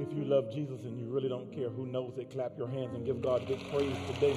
[0.00, 2.94] If you love Jesus and you really don't care who knows it, clap your hands
[2.94, 4.34] and give God big praise today.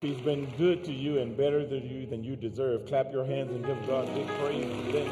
[0.00, 2.86] He's been good to you and better to you than you deserve.
[2.86, 5.10] Clap your hands and give God big praise today.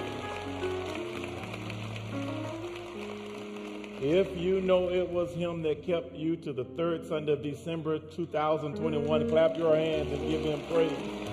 [4.01, 7.99] If you know it was him that kept you to the third Sunday of December
[7.99, 11.24] 2021, clap your hands and give him praise.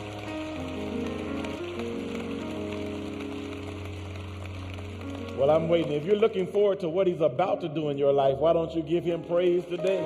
[5.42, 5.94] Well, I'm waiting.
[5.94, 8.72] If you're looking forward to what he's about to do in your life, why don't
[8.76, 10.00] you give him praise today?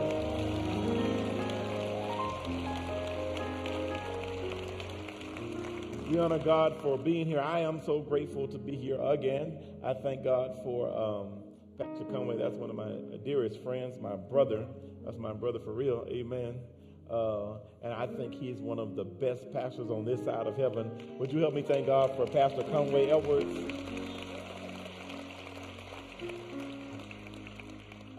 [6.10, 7.42] We honor God for being here.
[7.42, 9.58] I am so grateful to be here again.
[9.84, 11.44] I thank God for um,
[11.78, 12.94] Pastor Conway, that's one of my
[13.26, 14.66] dearest friends, my brother.
[15.04, 16.06] That's my brother for real.
[16.08, 16.60] Amen.
[17.12, 20.90] Uh, and I think he's one of the best pastors on this side of heaven.
[21.20, 24.05] Would you help me thank God for Pastor Conway Edwards?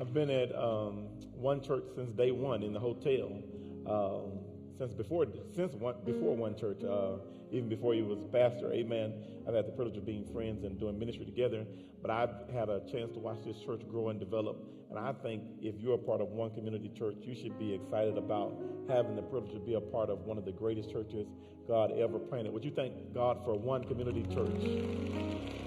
[0.07, 3.43] I've been at um, one church since day one in the hotel.
[3.91, 4.39] Um,
[4.79, 5.27] since before
[5.57, 7.17] since one before one church, uh,
[7.51, 8.73] even before he was pastor.
[8.73, 9.13] Amen.
[9.49, 11.67] I've had the privilege of being friends and doing ministry together,
[12.03, 14.59] but I've had a chance to watch this church grow and develop.
[14.91, 18.17] And I think if you're a part of one community church, you should be excited
[18.17, 18.55] about
[18.89, 21.27] having the privilege to be a part of one of the greatest churches
[21.67, 22.53] God ever planted.
[22.53, 25.66] Would you thank God for one community church?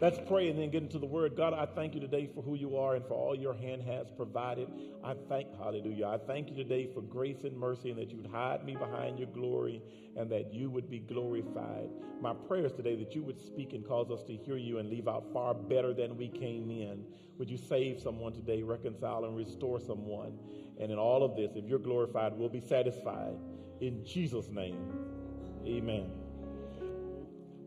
[0.00, 1.36] Let's pray and then get into the word.
[1.36, 4.06] God, I thank you today for who you are and for all your hand has
[4.10, 4.66] provided.
[5.04, 8.30] I thank, hallelujah, I thank you today for grace and mercy and that you would
[8.30, 9.82] hide me behind your glory
[10.16, 11.90] and that you would be glorified.
[12.22, 14.88] My prayer is today that you would speak and cause us to hear you and
[14.88, 17.04] leave out far better than we came in.
[17.36, 20.38] Would you save someone today, reconcile and restore someone?
[20.80, 23.34] And in all of this, if you're glorified, we'll be satisfied.
[23.82, 24.80] In Jesus' name,
[25.66, 26.10] amen.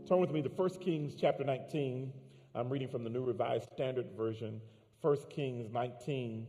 [0.08, 2.12] Turn with me to 1 Kings chapter 19.
[2.56, 4.62] I'm reading from the New Revised Standard Version,
[5.02, 6.46] 1 Kings 19.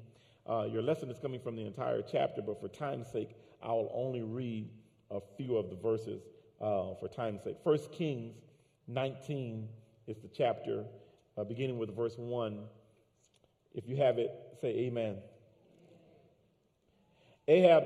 [0.47, 3.31] Uh, your lesson is coming from the entire chapter, but for time's sake,
[3.63, 4.69] I will only read
[5.11, 6.21] a few of the verses
[6.61, 7.57] uh, for time's sake.
[7.63, 8.35] 1 Kings
[8.87, 9.67] 19
[10.07, 10.85] is the chapter,
[11.39, 12.61] uh, beginning with verse 1.
[13.75, 14.31] If you have it,
[14.61, 15.17] say amen.
[17.49, 17.85] Ahab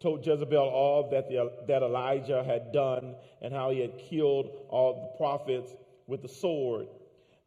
[0.00, 5.12] told Jezebel all that, the, that Elijah had done and how he had killed all
[5.12, 5.72] the prophets
[6.08, 6.88] with the sword.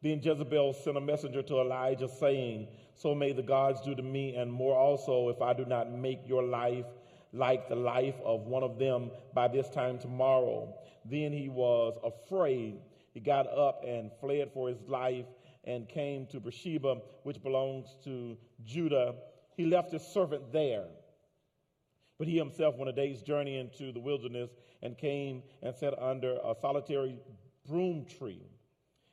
[0.06, 4.36] Then Jezebel sent a messenger to Elijah, saying, So may the gods do to me,
[4.36, 6.84] and more also, if I do not make your life
[7.32, 10.72] like the life of one of them by this time tomorrow.
[11.04, 12.78] Then he was afraid.
[13.14, 15.26] He got up and fled for his life
[15.64, 19.16] and came to Beersheba, which belongs to Judah.
[19.56, 20.84] He left his servant there.
[22.16, 24.50] But he himself went a day's journey into the wilderness
[24.82, 27.18] and came and sat under a solitary
[27.68, 28.46] broom tree.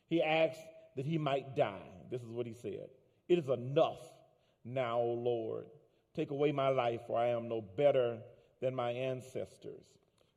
[0.08, 0.60] He asked
[0.96, 1.90] that he might die.
[2.12, 2.90] This is what he said
[3.28, 4.02] It is enough
[4.66, 5.66] now, O Lord.
[6.16, 8.20] Take away my life, for I am no better
[8.62, 9.84] than my ancestors.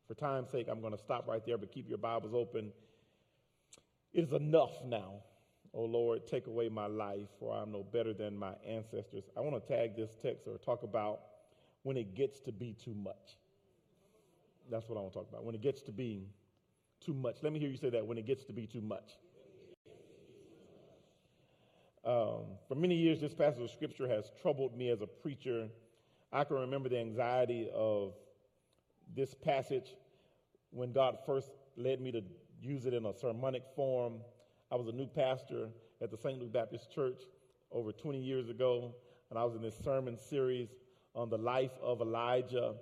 [0.09, 2.73] For time's sake, I'm going to stop right there, but keep your Bibles open.
[4.15, 5.23] It is enough now,
[5.75, 6.27] O Lord.
[6.27, 9.25] Take away my life, for I am no better than my ancestors.
[9.37, 11.21] I want to tag this text or talk about
[11.83, 13.37] when it gets to be too much.
[14.71, 15.45] That's what I want to talk about.
[15.45, 16.29] When it gets to be
[17.05, 17.37] too much.
[17.43, 19.19] Let me hear you say that when it gets to be too much.
[22.07, 25.67] Um, for many years, this passage of scripture has troubled me as a preacher.
[26.33, 28.15] I can remember the anxiety of
[29.17, 29.97] this passage
[30.71, 32.23] when God first led me to
[32.63, 34.21] use it in a sermonic form.
[34.71, 35.69] I was a new pastor
[36.01, 36.39] at the St.
[36.39, 37.23] Luke Baptist Church
[37.73, 38.95] over 20 years ago,
[39.31, 40.69] and I was in this sermon series
[41.17, 42.75] on the life of Elijah.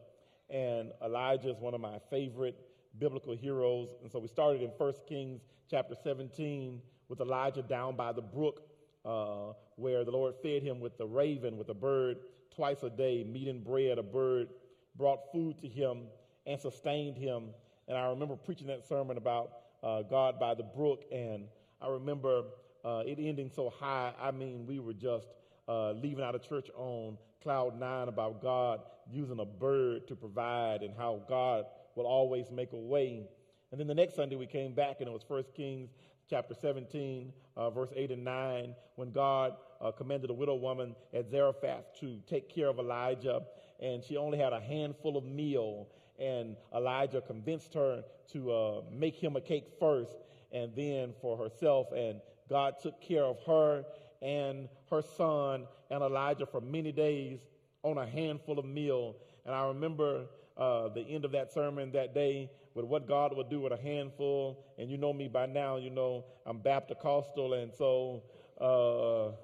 [0.51, 2.59] And Elijah is one of my favorite
[2.99, 3.89] biblical heroes.
[4.03, 5.41] And so we started in 1 Kings
[5.71, 8.61] chapter 17 with Elijah down by the brook
[9.05, 12.19] uh, where the Lord fed him with the raven, with a bird
[12.55, 13.99] twice a day, meat and bread.
[13.99, 14.49] A bird
[14.97, 16.03] brought food to him
[16.47, 17.51] and sustained him.
[17.89, 19.51] And I remember preaching that sermon about
[19.83, 21.45] uh, God by the brook, and
[21.81, 22.45] I remember
[22.85, 24.13] uh, it ending so high.
[24.21, 25.27] I mean, we were just
[25.69, 28.81] uh, leaving out of church on cloud nine about God
[29.11, 33.29] using a bird to provide and how God will always make a way.
[33.71, 35.91] And then the next Sunday we came back and it was First Kings
[36.29, 41.31] chapter 17, uh, verse 8 and 9, when God uh, commanded a widow woman at
[41.31, 43.43] Zarephath to take care of Elijah,
[43.81, 45.89] and she only had a handful of meal,
[46.19, 50.17] and Elijah convinced her to uh, make him a cake first,
[50.53, 53.85] and then for herself, and God took care of her
[54.23, 57.41] and her son and Elijah for many days
[57.83, 59.17] on a handful of meal.
[59.45, 60.27] And I remember
[60.57, 63.77] uh, the end of that sermon that day with what God would do with a
[63.81, 64.65] handful.
[64.79, 68.23] And you know me by now, you know I'm Baptist Costal, and so
[68.61, 69.35] uh,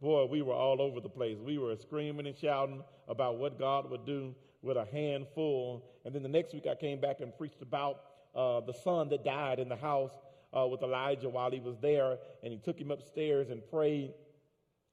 [0.00, 1.38] boy, we were all over the place.
[1.38, 5.84] We were screaming and shouting about what God would do with a handful.
[6.04, 8.00] And then the next week, I came back and preached about
[8.34, 10.12] uh, the son that died in the house
[10.56, 14.12] uh, with Elijah while he was there, and he took him upstairs and prayed.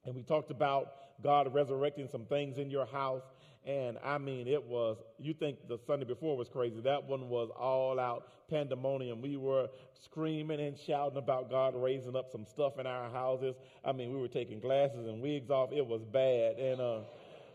[0.04, 3.22] And we talked about God resurrecting some things in your house.
[3.64, 6.80] And I mean, it was, you think the Sunday before was crazy.
[6.80, 9.22] That one was all out pandemonium.
[9.22, 9.68] We were
[10.04, 13.54] screaming and shouting about God raising up some stuff in our houses.
[13.84, 15.70] I mean, we were taking glasses and wigs off.
[15.72, 16.56] It was bad.
[16.58, 17.00] And, uh,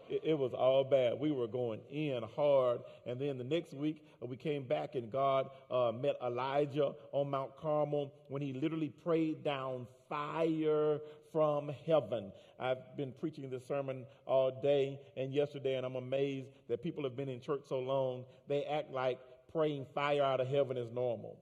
[0.09, 1.19] it, it, was all bad.
[1.19, 2.81] We were going in hard.
[3.05, 7.29] And then the next week, uh, we came back and God uh, met Elijah on
[7.29, 10.99] Mount Carmel when he literally prayed down fire
[11.31, 12.31] from heaven.
[12.59, 17.15] I've been preaching this sermon all day and yesterday, and I'm amazed that people have
[17.15, 19.19] been in church so long, they act like
[19.53, 21.37] praying fire out of heaven is normal.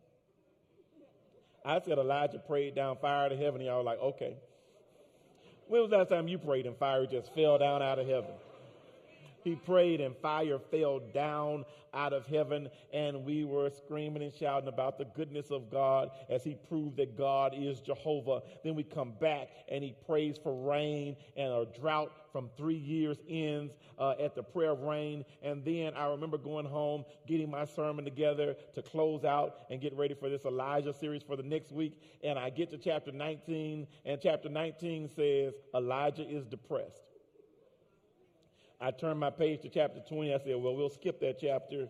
[1.64, 4.36] I said Elijah prayed down fire out of heaven, and y'all were like, okay.
[5.68, 8.32] When was the last time you prayed and fire just fell down out of heaven?
[9.46, 14.68] He prayed and fire fell down out of heaven, and we were screaming and shouting
[14.68, 18.42] about the goodness of God as he proved that God is Jehovah.
[18.64, 23.18] Then we come back and he prays for rain, and a drought from three years
[23.30, 25.24] ends uh, at the prayer of rain.
[25.44, 29.94] And then I remember going home, getting my sermon together to close out and get
[29.96, 32.02] ready for this Elijah series for the next week.
[32.24, 37.04] And I get to chapter 19, and chapter 19 says, Elijah is depressed.
[38.86, 40.32] I turned my page to chapter 20.
[40.32, 41.88] I said, well, we'll skip that chapter.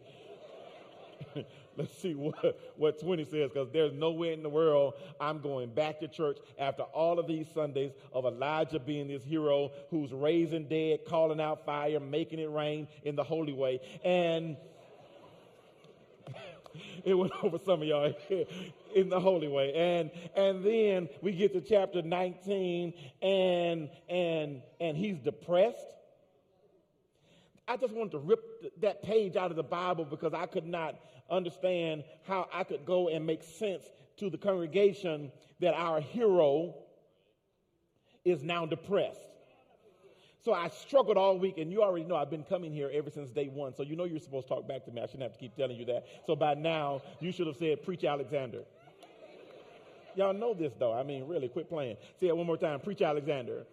[1.75, 5.99] Let's see what, what 20 says, because there's nowhere in the world I'm going back
[5.99, 10.99] to church after all of these Sundays of Elijah being this hero who's raising dead,
[11.05, 13.81] calling out fire, making it rain in the holy way.
[14.05, 14.55] And
[17.03, 18.13] it went over some of y'all
[18.95, 19.73] in the holy way.
[19.73, 25.85] And and then we get to chapter 19 and and and he's depressed
[27.67, 30.95] I just wanted to rip that page out of the Bible because I could not
[31.29, 33.83] understand how I could go and make sense
[34.17, 36.75] to the congregation that our hero
[38.23, 39.19] is now depressed.
[40.43, 43.31] So I struggled all week, and you already know I've been coming here ever since
[43.31, 43.73] day one.
[43.73, 45.01] So you know you're supposed to talk back to me.
[45.01, 46.05] I shouldn't have to keep telling you that.
[46.27, 48.59] So by now, you should have said, Preach Alexander.
[50.15, 50.93] Y'all know this, though.
[50.93, 51.97] I mean, really, quit playing.
[52.19, 53.65] Say it one more time Preach Alexander.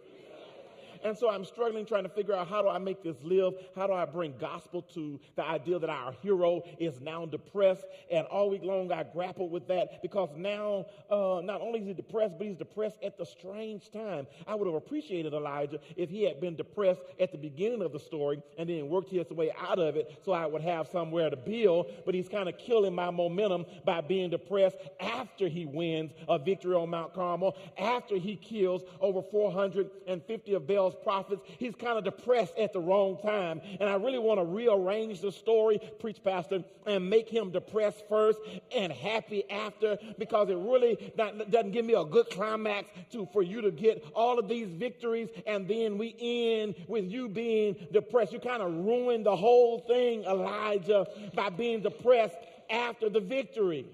[1.05, 3.55] And so I'm struggling trying to figure out how do I make this live?
[3.75, 7.85] How do I bring gospel to the idea that our hero is now depressed?
[8.11, 11.95] And all week long I grappled with that because now uh, not only is he
[11.95, 14.27] depressed, but he's depressed at the strange time.
[14.47, 17.99] I would have appreciated Elijah if he had been depressed at the beginning of the
[18.01, 21.37] story and then worked his way out of it so I would have somewhere to
[21.37, 21.91] build.
[22.05, 26.75] But he's kind of killing my momentum by being depressed after he wins a victory
[26.75, 31.43] on Mount Carmel, after he kills over 450 of Baal's prophets.
[31.59, 33.61] He's kind of depressed at the wrong time.
[33.81, 38.39] And I really want to rearrange the story, preach pastor, and make him depressed first
[38.75, 43.43] and happy after because it really not, doesn't give me a good climax to for
[43.43, 48.33] you to get all of these victories and then we end with you being depressed.
[48.33, 52.37] You kind of ruined the whole thing, Elijah, by being depressed
[52.71, 53.87] after the victory.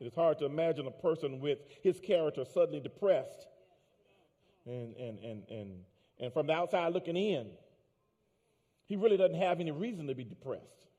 [0.00, 3.46] It is hard to imagine a person with his character suddenly depressed
[4.70, 5.70] and, and, and, and,
[6.20, 7.48] and from the outside looking in,
[8.86, 10.89] he really doesn't have any reason to be depressed.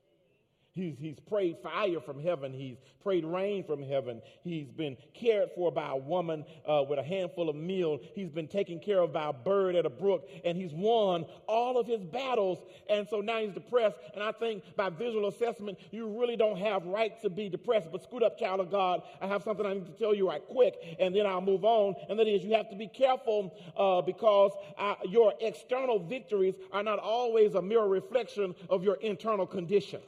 [0.74, 2.50] He's, he's prayed fire from heaven.
[2.50, 4.22] He's prayed rain from heaven.
[4.42, 8.00] He's been cared for by a woman uh, with a handful of meal.
[8.14, 11.78] He's been taken care of by a bird at a brook, and he's won all
[11.78, 12.58] of his battles.
[12.88, 13.98] And so now he's depressed.
[14.14, 17.88] And I think by visual assessment, you really don't have right to be depressed.
[17.92, 19.02] But scoot up, child of God.
[19.20, 21.96] I have something I need to tell you right quick, and then I'll move on.
[22.08, 26.82] And that is, you have to be careful uh, because uh, your external victories are
[26.82, 30.00] not always a mirror reflection of your internal condition.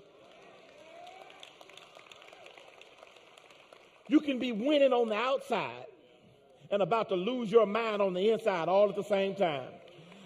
[4.08, 5.86] You can be winning on the outside
[6.70, 9.68] and about to lose your mind on the inside all at the same time.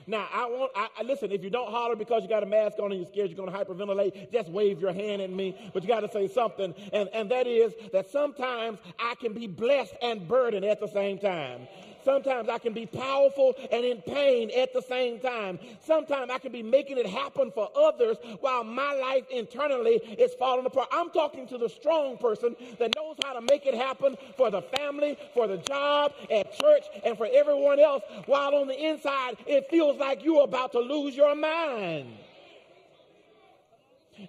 [0.09, 2.93] Now, I want, I, listen, if you don't holler because you got a mask on
[2.93, 5.55] and you're scared you're going to hyperventilate, just wave your hand at me.
[5.75, 6.75] But you got to say something.
[6.95, 11.19] And, and that is that sometimes I can be blessed and burdened at the same
[11.19, 11.69] time.
[12.05, 15.59] Sometimes I can be powerful and in pain at the same time.
[15.81, 20.67] Sometimes I can be making it happen for others while my life internally is falling
[20.67, 20.89] apart.
[20.93, 24.63] I'm talking to the strong person that knows how to make it happen for the
[24.63, 29.69] family, for the job, at church, and for everyone else, while on the inside it
[29.71, 32.09] feels like you're about to lose your mind.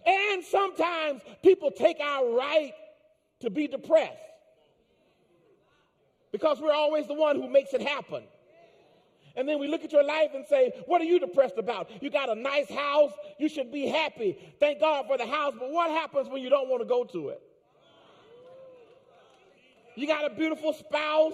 [0.05, 2.73] And sometimes people take our right
[3.41, 4.28] to be depressed
[6.31, 8.23] because we're always the one who makes it happen.
[9.35, 11.89] And then we look at your life and say, What are you depressed about?
[12.01, 14.37] You got a nice house, you should be happy.
[14.59, 17.29] Thank God for the house, but what happens when you don't want to go to
[17.29, 17.41] it?
[19.95, 21.33] You got a beautiful spouse.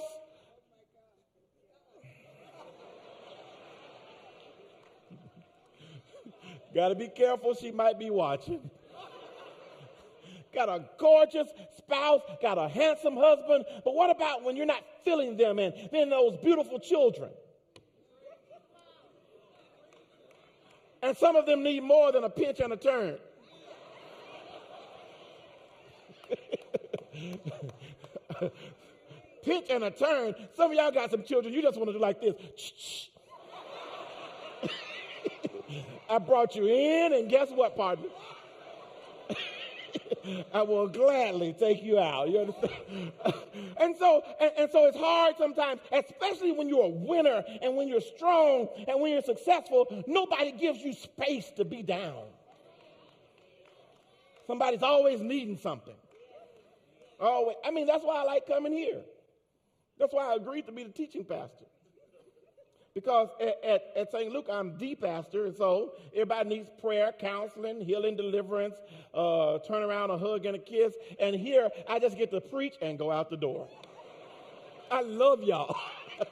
[6.73, 8.69] got to be careful, she might be watching
[10.55, 15.37] got a gorgeous spouse, got a handsome husband, but what about when you're not filling
[15.37, 17.29] them and then those beautiful children?
[21.03, 23.17] And some of them need more than a pinch and a turn.
[29.43, 30.33] pinch and a turn.
[30.55, 33.09] Some of y'all got some children, you just want to do like this.
[36.09, 38.07] I brought you in, and guess what, partner?
[40.53, 42.29] I will gladly take you out.
[42.29, 43.11] You understand?
[43.77, 47.87] and so, and, and, so it's hard sometimes, especially when you're a winner and when
[47.87, 52.23] you're strong and when you're successful, nobody gives you space to be down.
[54.47, 55.95] Somebody's always needing something.
[57.19, 57.55] Always.
[57.65, 59.01] I mean, that's why I like coming here.
[59.97, 61.65] That's why I agreed to be the teaching pastor
[62.95, 64.31] because at, at, at, St.
[64.31, 68.75] Luke, I'm the pastor, and so everybody needs prayer, counseling, healing, deliverance,
[69.13, 70.95] uh, turn around, a hug, and a kiss.
[71.19, 73.67] And here, I just get to preach and go out the door.
[74.89, 75.77] I love y'all.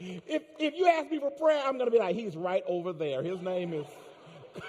[0.00, 2.94] if, if you ask me for prayer, I'm going to be like, he's right over
[2.94, 3.22] there.
[3.22, 3.86] His name is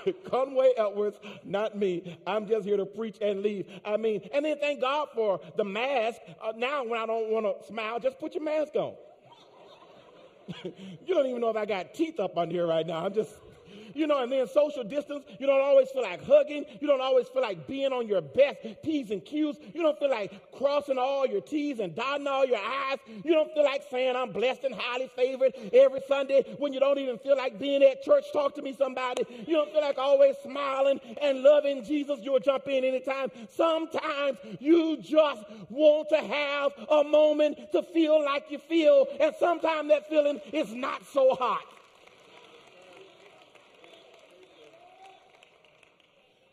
[0.30, 2.18] Conway Edwards, not me.
[2.28, 3.68] I'm just here to preach and leave.
[3.86, 6.20] I mean, and then thank God for the mask.
[6.44, 8.96] Uh, now, when I don't want to smile, just put your mask on.
[10.63, 13.06] you don't even know if I got teeth up on here right now.
[13.06, 13.34] I'm just
[13.94, 16.66] you know, and then social distance, you don't always feel like hugging.
[16.80, 19.58] You don't always feel like being on your best P's and Q's.
[19.74, 23.00] You don't feel like crossing all your T's and dotting all your I's.
[23.24, 26.98] You don't feel like saying, I'm blessed and highly favored every Sunday when you don't
[26.98, 28.26] even feel like being at church.
[28.34, 29.24] Talk to me, somebody.
[29.46, 32.20] You don't feel like always smiling and loving Jesus.
[32.22, 33.32] You'll jump in anytime.
[33.56, 39.90] Sometimes you just want to have a moment to feel like you feel, and sometimes
[39.90, 41.64] that feeling is not so hot.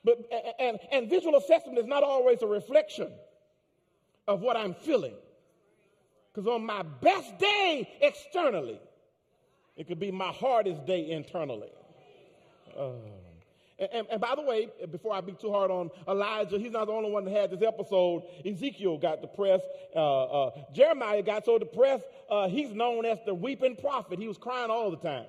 [0.07, 0.21] But,
[0.61, 3.11] and, and visual assessment is not always a reflection
[4.29, 5.15] of what I'm feeling.
[6.33, 8.81] Because on my best day externally,
[9.77, 11.71] it could be my hardest day internally.
[12.79, 12.91] Uh,
[13.81, 16.93] and, and, by the way, before I be too hard on Elijah, he's not the
[16.93, 18.23] only one that had this episode.
[18.45, 19.67] Ezekiel got depressed.
[19.95, 24.21] Uh, uh, Jeremiah got so depressed, uh, he's known as the weeping prophet.
[24.21, 25.27] He was crying all the time.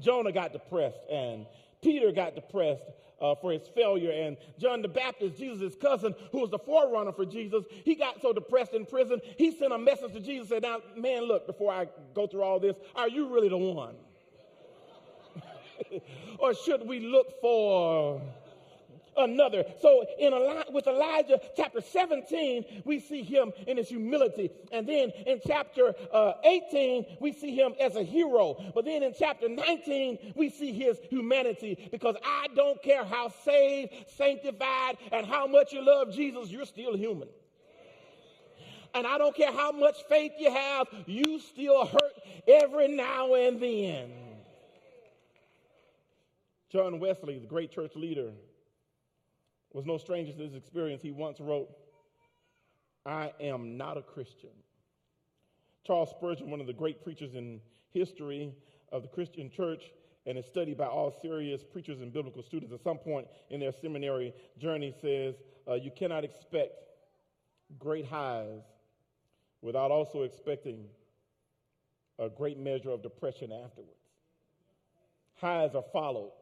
[0.00, 1.46] Jonah got depressed, and
[1.82, 2.82] Peter got depressed
[3.22, 4.10] uh, for his failure.
[4.10, 8.32] And John the Baptist, Jesus' cousin, who was the forerunner for Jesus, he got so
[8.32, 11.72] depressed in prison, he sent a message to Jesus and said, Now, man, look, before
[11.72, 13.94] I go through all this, are you really the one?
[16.38, 18.20] or should we look for
[19.16, 19.64] another.
[19.80, 24.50] So in a with Elijah, chapter 17, we see him in his humility.
[24.70, 28.56] And then in chapter uh, 18, we see him as a hero.
[28.74, 33.92] But then in chapter 19, we see his humanity because I don't care how saved,
[34.16, 37.28] sanctified, and how much you love Jesus, you're still human.
[38.94, 42.12] And I don't care how much faith you have, you still hurt
[42.46, 44.10] every now and then.
[46.70, 48.32] John Wesley, the great church leader,
[49.74, 51.02] was no stranger to this experience.
[51.02, 51.68] He once wrote,
[53.04, 54.50] I am not a Christian.
[55.84, 57.60] Charles Spurgeon, one of the great preachers in
[57.90, 58.54] history
[58.92, 59.82] of the Christian church,
[60.26, 63.72] and is studied by all serious preachers and biblical students at some point in their
[63.72, 65.34] seminary journey, says,
[65.68, 66.74] uh, You cannot expect
[67.78, 68.62] great highs
[69.62, 70.84] without also expecting
[72.18, 73.98] a great measure of depression afterwards.
[75.34, 76.32] Highs are followed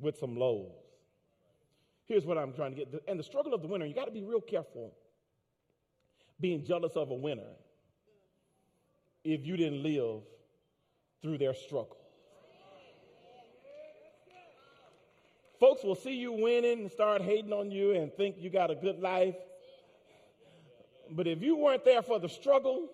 [0.00, 0.81] with some lows.
[2.06, 3.02] Here's what I'm trying to get.
[3.08, 4.92] And the struggle of the winner, you got to be real careful
[6.40, 7.50] being jealous of a winner
[9.24, 10.22] if you didn't live
[11.22, 11.96] through their struggle.
[15.60, 18.74] Folks will see you winning and start hating on you and think you got a
[18.74, 19.36] good life.
[21.08, 22.88] But if you weren't there for the struggle,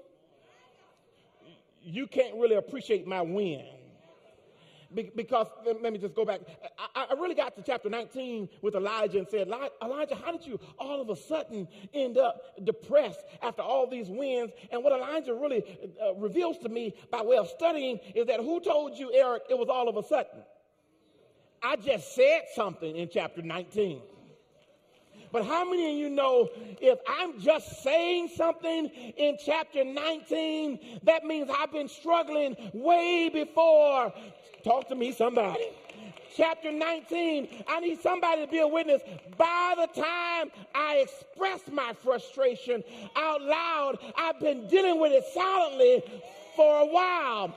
[1.82, 3.64] you can't really appreciate my win
[4.94, 6.40] because let me just go back.
[6.94, 9.48] I, I, really got to chapter 19 with Elijah and said,
[9.82, 14.50] Elijah, how did you all of a sudden end up depressed after all these wins?
[14.70, 15.62] And what Elijah really
[16.02, 19.58] uh, reveals to me by way of studying is that who told you, Eric, it
[19.58, 20.42] was all of a sudden?
[21.62, 24.00] I just said something in chapter 19.
[25.30, 26.48] But how many of you know
[26.80, 34.12] if I'm just saying something in chapter 19, that means I've been struggling way before?
[34.68, 35.64] Talk to me, somebody.
[36.36, 39.00] Chapter 19, I need somebody to be a witness.
[39.38, 42.84] By the time I express my frustration
[43.16, 46.02] out loud, I've been dealing with it silently
[46.54, 47.54] for a while.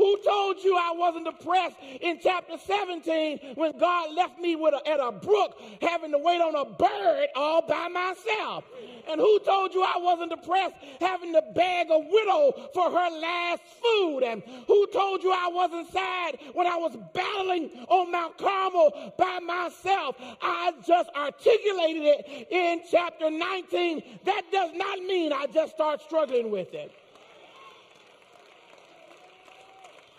[0.00, 4.98] Who told you I wasn't depressed in chapter 17 when God left me a, at
[4.98, 8.64] a brook having to wait on a bird all by myself?
[9.10, 13.60] And who told you I wasn't depressed having to beg a widow for her last
[13.82, 14.20] food?
[14.20, 19.38] And who told you I wasn't sad when I was battling on Mount Carmel by
[19.40, 20.16] myself?
[20.40, 24.02] I just articulated it in chapter 19.
[24.24, 26.90] That does not mean I just start struggling with it.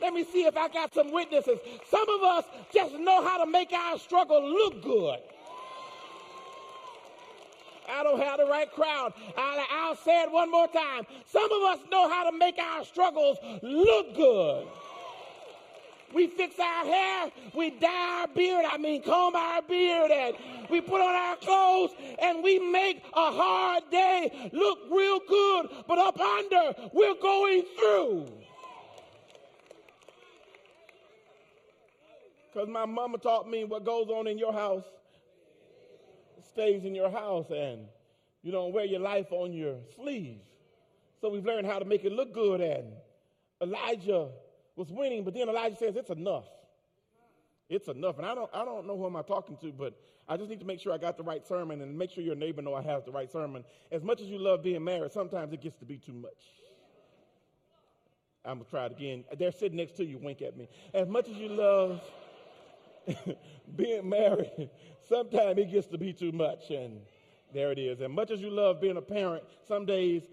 [0.01, 1.59] Let me see if I got some witnesses.
[1.89, 5.19] Some of us just know how to make our struggle look good.
[7.89, 9.13] I don't have the right crowd.
[9.37, 11.05] I'll, I'll say it one more time.
[11.31, 14.67] Some of us know how to make our struggles look good.
[16.13, 20.35] We fix our hair, we dye our beard, I mean, comb our beard, and
[20.69, 21.91] we put on our clothes,
[22.21, 28.27] and we make a hard day look real good, but up under, we're going through.
[32.51, 34.83] Because my mama taught me what goes on in your house
[36.51, 37.85] stays in your house, and
[38.43, 40.39] you don't wear your life on your sleeve.
[41.19, 42.61] So we've learned how to make it look good.
[42.61, 42.93] And
[43.61, 44.29] Elijah
[44.75, 46.45] was winning, but then Elijah says, It's enough.
[47.69, 48.17] It's enough.
[48.17, 50.59] And I don't, I don't know who am I talking to, but I just need
[50.59, 52.81] to make sure I got the right sermon and make sure your neighbor know I
[52.81, 53.63] have the right sermon.
[53.91, 56.31] As much as you love being married, sometimes it gets to be too much.
[58.43, 59.23] I'm going to try it again.
[59.37, 60.67] They're sitting next to you, wink at me.
[60.93, 62.01] As much as you love
[63.75, 64.69] being married,
[65.07, 66.69] sometimes it gets to be too much.
[66.69, 67.01] And
[67.53, 68.01] there it is.
[68.01, 70.23] And much as you love being a parent, some days,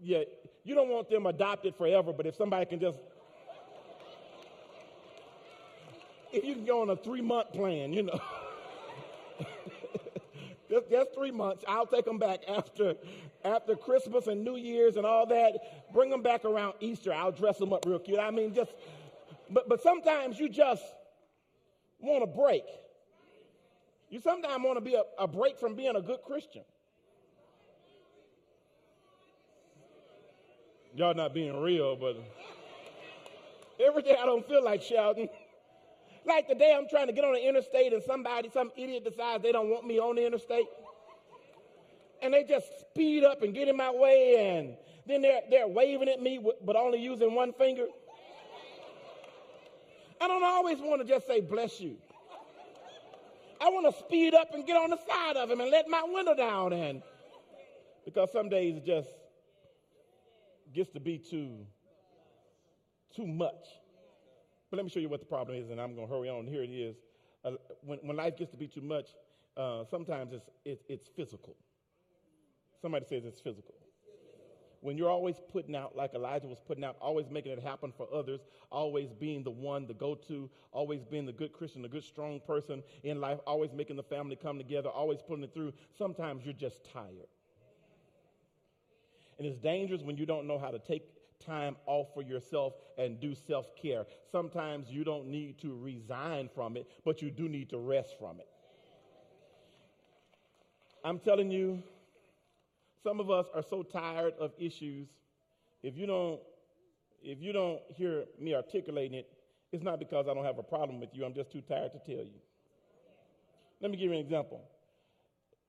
[0.00, 0.22] yeah,
[0.64, 2.98] you don't want them adopted forever, but if somebody can just,
[6.32, 8.20] if you can go on a three month plan, you know.
[10.70, 11.64] just, just three months.
[11.68, 12.94] I'll take them back after,
[13.44, 15.92] after Christmas and New Year's and all that.
[15.92, 17.12] Bring them back around Easter.
[17.12, 18.18] I'll dress them up real cute.
[18.18, 18.72] I mean, just,
[19.50, 20.82] but, but sometimes you just,
[22.04, 22.64] want a break.
[24.10, 26.62] You sometimes want to be a, a break from being a good Christian.
[30.94, 32.16] Y'all not being real, but
[33.84, 35.28] every day I don't feel like shouting.
[36.26, 39.42] Like the day I'm trying to get on the interstate and somebody, some idiot decides
[39.42, 40.64] they don't want me on the interstate.
[42.22, 44.74] And they just speed up and get in my way and
[45.06, 47.88] then they're, they're waving at me but only using one finger.
[50.24, 51.96] I don't always want to just say, bless you.
[53.60, 56.02] I want to speed up and get on the side of him and let my
[56.02, 56.72] window down.
[56.72, 57.02] And
[58.06, 59.10] because some days it just
[60.74, 61.66] gets to be too,
[63.14, 63.66] too much.
[64.70, 66.46] But let me show you what the problem is, and I'm going to hurry on.
[66.46, 66.96] Here it is.
[67.44, 69.10] Uh, when, when life gets to be too much,
[69.58, 71.54] uh, sometimes it's, it, it's physical.
[72.80, 73.74] Somebody says it's physical
[74.84, 78.06] when you're always putting out, like Elijah was putting out, always making it happen for
[78.12, 82.04] others, always being the one to go to, always being the good Christian, the good,
[82.04, 86.44] strong person in life, always making the family come together, always putting it through, sometimes
[86.44, 87.30] you're just tired.
[89.38, 91.04] And it's dangerous when you don't know how to take
[91.40, 94.04] time off for yourself and do self care.
[94.30, 98.38] Sometimes you don't need to resign from it, but you do need to rest from
[98.38, 98.48] it.
[101.02, 101.82] I'm telling you,
[103.04, 105.08] some of us are so tired of issues.
[105.82, 106.40] If you don't,
[107.22, 109.28] if you don't hear me articulating it,
[109.72, 111.24] it's not because I don't have a problem with you.
[111.24, 112.40] I'm just too tired to tell you.
[113.80, 114.62] Let me give you an example.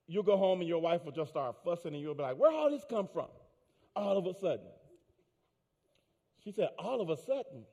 [0.07, 2.51] You'll go home and your wife will just start fussing and you'll be like, where
[2.51, 3.27] all this come from?
[3.95, 4.67] All of a sudden.
[6.43, 7.65] She said, all of a sudden.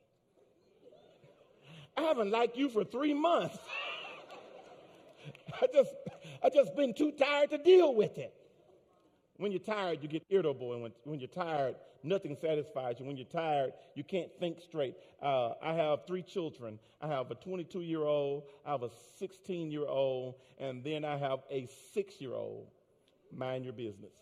[1.95, 3.57] I haven't liked you for three months.
[5.61, 5.93] I just
[6.43, 8.33] I just been too tired to deal with it.
[9.43, 10.71] When you're tired, you get irritable.
[10.71, 13.05] And when, when you're tired, nothing satisfies you.
[13.05, 14.95] When you're tired, you can't think straight.
[15.21, 16.79] Uh, I have three children.
[17.01, 21.17] I have a 22 year old, I have a 16 year old, and then I
[21.17, 22.67] have a six year old.
[23.35, 24.13] Mind your business.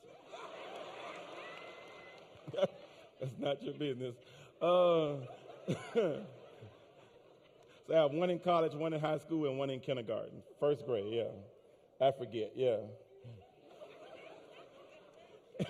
[3.20, 4.16] That's not your business.
[4.60, 5.18] Uh,
[5.94, 6.24] so
[7.92, 10.42] I have one in college, one in high school, and one in kindergarten.
[10.60, 12.06] First grade, yeah.
[12.08, 12.78] I forget, yeah.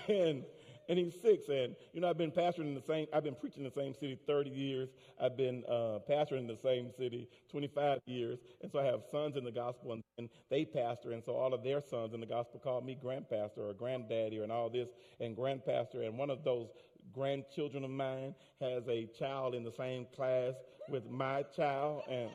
[0.07, 0.43] And
[0.89, 1.47] and he's six.
[1.47, 3.07] And you know, I've been pastoring in the same.
[3.13, 4.89] I've been preaching in the same city 30 years.
[5.21, 9.37] I've been uh, pastoring in the same city 25 years, and so I have sons
[9.37, 12.25] in the gospel, and, and they pastor, and so all of their sons in the
[12.25, 16.05] gospel call me grandpastor or granddaddy or and all this, and grandpastor.
[16.05, 16.67] And one of those
[17.13, 20.55] grandchildren of mine has a child in the same class
[20.89, 22.29] with my child, and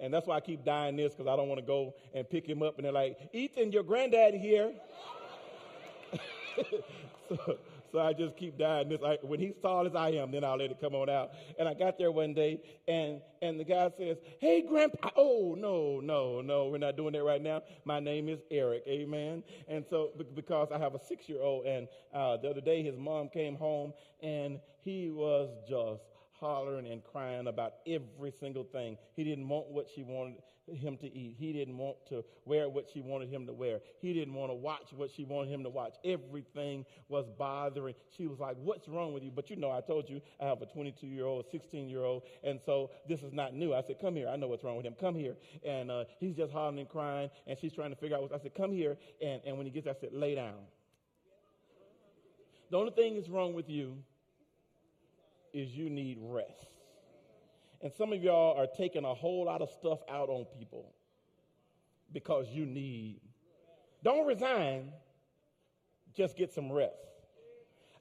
[0.00, 2.48] and that's why I keep dyeing this because I don't want to go and pick
[2.48, 4.72] him up and they're like, Ethan, your granddaddy here.
[7.28, 7.58] so,
[7.92, 9.00] so I just keep dyeing this.
[9.04, 11.30] I, when he's tall as I am, then I'll let it come on out.
[11.58, 16.00] And I got there one day, and and the guy says, "Hey, Grandpa." Oh no,
[16.00, 17.62] no, no, we're not doing that right now.
[17.84, 18.84] My name is Eric.
[18.86, 19.42] Amen.
[19.68, 23.56] And so because I have a six-year-old, and uh, the other day his mom came
[23.56, 28.96] home, and he was just hollering and crying about every single thing.
[29.14, 30.38] He didn't want what she wanted
[30.78, 31.36] him to eat.
[31.38, 33.80] He didn't want to wear what she wanted him to wear.
[34.00, 35.94] He didn't want to watch what she wanted him to watch.
[36.04, 37.94] Everything was bothering.
[38.16, 39.30] She was like, What's wrong with you?
[39.34, 42.22] But you know, I told you I have a 22 year old, 16 year old,
[42.44, 43.74] and so this is not new.
[43.74, 44.28] I said, Come here.
[44.28, 44.94] I know what's wrong with him.
[45.00, 45.36] Come here.
[45.64, 48.34] And uh, he's just hollering and crying, and she's trying to figure out what.
[48.34, 48.96] I said, Come here.
[49.22, 50.54] And, and when he gets, there, I said, Lay down.
[52.70, 53.96] The only thing that's wrong with you
[55.52, 56.69] is you need rest.
[57.82, 60.92] And some of y'all are taking a whole lot of stuff out on people
[62.12, 63.20] because you need.
[64.02, 64.92] Don't resign,
[66.14, 66.94] just get some rest.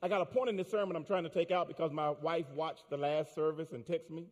[0.02, 2.46] I got a point in this sermon I'm trying to take out because my wife
[2.56, 4.28] watched the last service and texted me.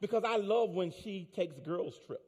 [0.00, 2.22] Because I love when she takes girls' trips.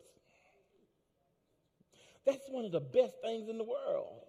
[2.25, 4.23] That's one of the best things in the world.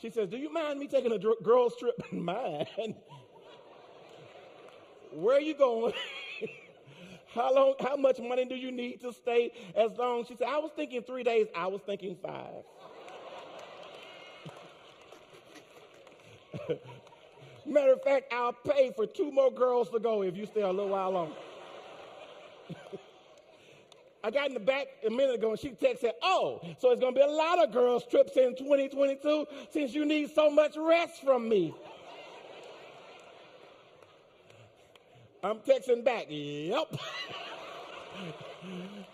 [0.00, 1.94] She says, Do you mind me taking a dr- girls' trip?
[2.12, 2.94] Mind.
[5.12, 5.92] Where are you going?
[7.34, 10.24] how long, how much money do you need to stay as long?
[10.24, 11.46] She said, I was thinking three days.
[11.56, 12.64] I was thinking five.
[17.66, 20.70] Matter of fact, I'll pay for two more girls to go if you stay a
[20.70, 21.34] little while longer.
[24.22, 27.14] I got in the back a minute ago and she texted, Oh, so it's going
[27.14, 31.22] to be a lot of girls' trips in 2022 since you need so much rest
[31.22, 31.74] from me.
[35.42, 36.96] I'm texting back, Yep.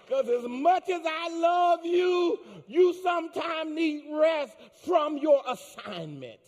[0.05, 6.41] Because as much as I love you, you sometimes need rest from your assignment.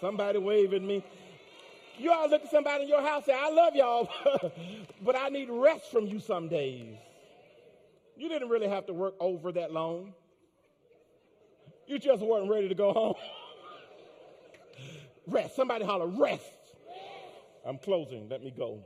[0.00, 1.04] Somebody wave at me.
[1.98, 4.08] You all look at somebody in your house and say, I love y'all,
[5.02, 6.96] but I need rest from you some days.
[8.16, 10.14] You didn't really have to work over that long.
[11.86, 13.14] You just weren't ready to go home.
[15.26, 15.54] rest.
[15.54, 16.44] Somebody holler, rest.
[17.66, 18.28] I'm closing.
[18.28, 18.82] Let me go.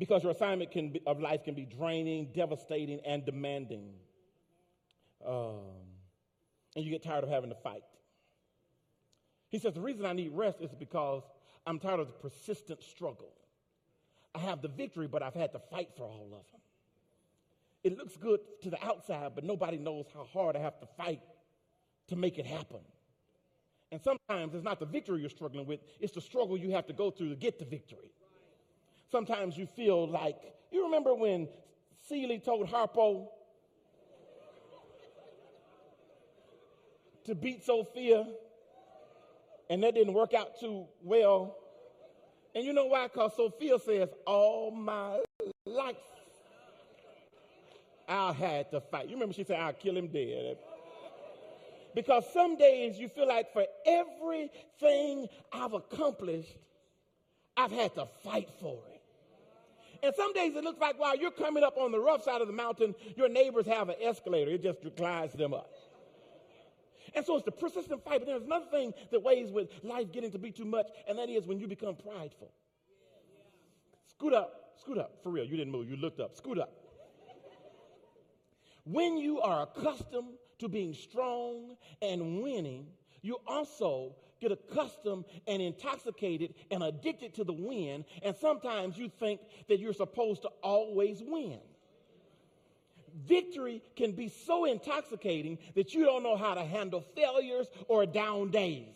[0.00, 3.90] Because your assignment be, of life can be draining, devastating, and demanding.
[5.24, 5.60] Um,
[6.74, 7.82] and you get tired of having to fight.
[9.50, 11.22] He says, The reason I need rest is because
[11.66, 13.34] I'm tired of the persistent struggle.
[14.34, 16.60] I have the victory, but I've had to fight for all of them.
[17.84, 21.20] It looks good to the outside, but nobody knows how hard I have to fight
[22.08, 22.80] to make it happen.
[23.92, 26.94] And sometimes it's not the victory you're struggling with, it's the struggle you have to
[26.94, 28.12] go through to get the victory.
[29.10, 30.36] Sometimes you feel like,
[30.70, 31.48] you remember when
[32.08, 33.28] Celie told Harpo
[37.24, 38.26] to beat Sofia,
[39.68, 41.56] and that didn't work out too well.
[42.54, 43.04] And you know why?
[43.04, 45.20] Because Sofia says, All my
[45.64, 45.96] life
[48.08, 49.06] I had to fight.
[49.06, 50.56] You remember she said, I'll kill him dead.
[51.94, 56.56] Because some days you feel like for everything I've accomplished,
[57.56, 58.89] I've had to fight for it.
[60.02, 62.46] And some days it looks like while you're coming up on the rough side of
[62.46, 64.50] the mountain, your neighbors have an escalator.
[64.50, 65.70] It just glides them up.
[67.14, 68.20] And so it's the persistent fight.
[68.20, 71.28] But there's another thing that weighs with life getting to be too much, and that
[71.28, 72.52] is when you become prideful.
[74.06, 75.18] Scoot up, scoot up.
[75.22, 75.88] For real, you didn't move.
[75.88, 76.36] You looked up.
[76.36, 76.72] Scoot up.
[78.84, 82.86] When you are accustomed to being strong and winning,
[83.22, 89.40] you also get accustomed and intoxicated and addicted to the win, and sometimes you think
[89.68, 91.58] that you're supposed to always win.
[93.26, 98.50] Victory can be so intoxicating that you don't know how to handle failures or down
[98.50, 98.94] days.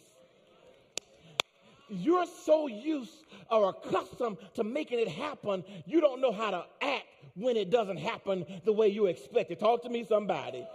[1.89, 3.13] You're so used
[3.51, 7.05] or accustomed to making it happen, you don't know how to act
[7.35, 9.61] when it doesn't happen the way you expect it.
[9.61, 10.67] Talk to me, somebody.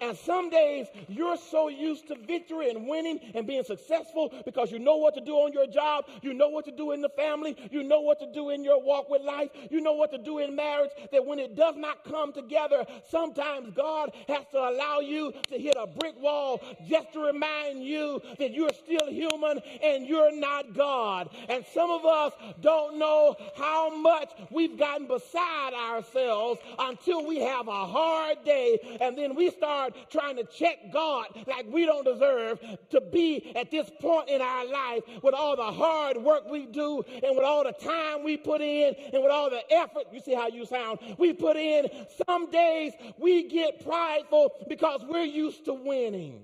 [0.00, 4.78] And some days you're so used to victory and winning and being successful because you
[4.78, 7.56] know what to do on your job, you know what to do in the family,
[7.70, 10.38] you know what to do in your walk with life, you know what to do
[10.38, 10.90] in marriage.
[11.12, 15.76] That when it does not come together, sometimes God has to allow you to hit
[15.78, 21.30] a brick wall just to remind you that you're still human and you're not God.
[21.48, 27.68] And some of us don't know how much we've gotten beside ourselves until we have
[27.68, 32.60] a hard day and then we start trying to check God like we don't deserve
[32.90, 37.02] to be at this point in our life with all the hard work we do
[37.08, 40.04] and with all the time we put in and with all the effort.
[40.12, 40.98] You see how you sound?
[41.18, 41.88] We put in.
[42.26, 46.40] Some days we get prideful because we're used to winning.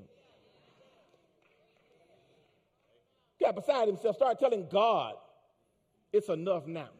[3.40, 5.14] Got beside himself, start telling God,
[6.12, 6.90] it's enough now.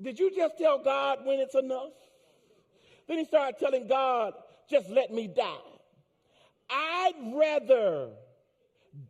[0.00, 1.92] Did you just tell God when it's enough?
[3.06, 4.34] Then he started telling God,
[4.68, 5.44] just let me die.
[6.68, 8.08] I'd rather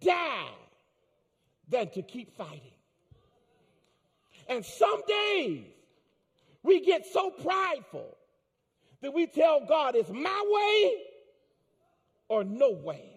[0.00, 0.50] die
[1.68, 2.60] than to keep fighting.
[4.48, 5.64] And some days
[6.62, 8.16] we get so prideful
[9.00, 10.92] that we tell God it's my way
[12.28, 13.10] or no way.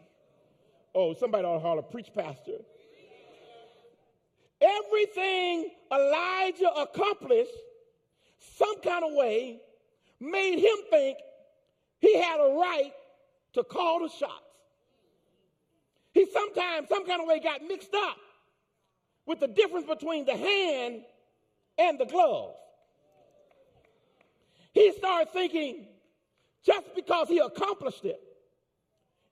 [0.96, 2.60] Oh, somebody ought to holler, preach, pastor.
[4.62, 7.52] Everything Elijah accomplished,
[8.58, 9.62] some kind of way,
[10.20, 11.18] made him think
[12.00, 12.92] he had a right
[13.54, 14.34] to call the shots.
[16.14, 18.18] He sometimes, some kind of way, got mixed up
[19.26, 21.02] with the difference between the hand
[21.78, 22.56] and the glove.
[24.74, 25.88] He started thinking
[26.66, 28.22] just because he accomplished it,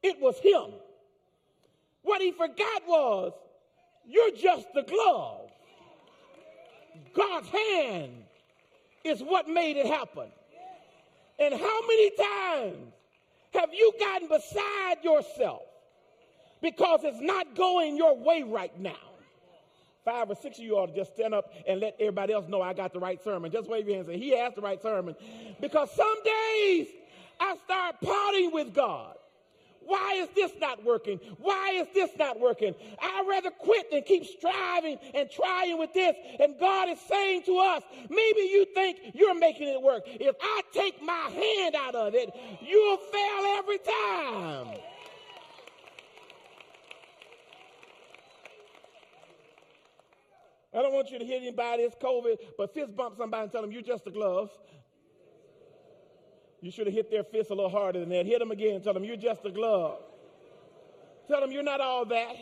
[0.02, 0.74] it was him.
[2.04, 3.34] What he forgot was,
[4.06, 5.50] you're just the glove.
[7.14, 8.14] God's hand
[9.04, 10.30] is what made it happen.
[11.40, 12.94] And how many times
[13.54, 15.64] have you gotten beside yourself
[16.62, 18.96] because it's not going your way right now?
[20.04, 22.62] Five or six of you ought to just stand up and let everybody else know
[22.62, 23.52] I got the right sermon.
[23.52, 25.16] Just wave your hands and say, He has the right sermon.
[25.60, 26.88] Because some days
[27.40, 29.16] I start parting with God.
[29.88, 31.18] Why is this not working?
[31.38, 32.76] Why is this not working?
[33.02, 36.14] I'd rather quit than keep striving and trying with this.
[36.42, 40.04] And God is saying to us, maybe you think you're making it work.
[40.06, 42.30] If I take my hand out of it,
[42.62, 44.78] you'll fail every time.
[50.74, 53.62] I don't want you to hit anybody, it's COVID, but fist bump somebody and tell
[53.62, 54.52] them you're just a glove.
[56.62, 58.26] You should have hit their fist a little harder than that.
[58.26, 58.82] Hit them again.
[58.82, 60.00] Tell them you're just a glove.
[61.28, 62.36] Tell them you're not all that.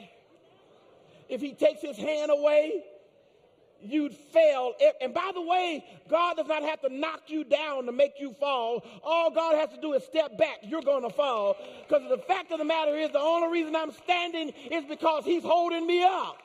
[1.28, 2.84] If he takes his hand away,
[3.82, 4.74] you'd fail.
[5.02, 8.34] And by the way, God does not have to knock you down to make you
[8.34, 8.86] fall.
[9.04, 10.60] All God has to do is step back.
[10.64, 11.58] You're going to fall.
[11.88, 15.44] Because the fact of the matter is, the only reason I'm standing is because he's
[15.44, 16.38] holding me up.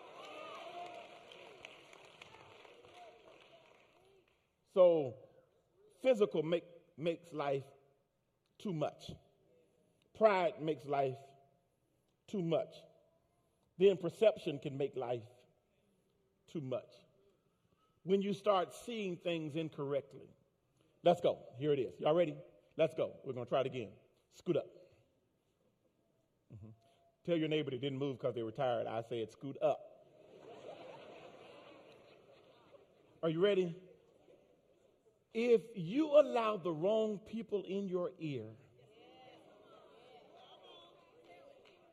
[4.72, 5.14] So,
[6.00, 6.64] physical make
[7.00, 7.64] makes life
[8.58, 9.10] too much.
[10.16, 11.16] Pride makes life
[12.28, 12.74] too much.
[13.78, 15.22] Then perception can make life
[16.52, 16.90] too much.
[18.04, 20.28] When you start seeing things incorrectly.
[21.02, 21.38] Let's go.
[21.58, 21.98] Here it is.
[21.98, 22.34] Y'all ready?
[22.76, 23.12] Let's go.
[23.24, 23.88] We're going to try it again.
[24.34, 24.66] Scoot up.
[26.54, 26.68] Mm-hmm.
[27.26, 28.86] Tell your neighbor they didn't move because they were tired.
[28.86, 29.80] I said, scoot up.
[33.22, 33.74] Are you ready?
[35.32, 38.44] If you allow the wrong people in your ear,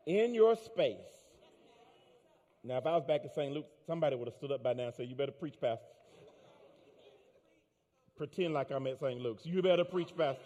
[0.06, 0.98] in your space.
[2.64, 3.54] Now, if I was back in St.
[3.54, 5.86] Luke, somebody would have stood up by now and said, You better preach, Pastor.
[8.18, 9.22] Pretend like I'm at St.
[9.22, 9.46] Luke's.
[9.46, 10.42] You better preach, Pastor.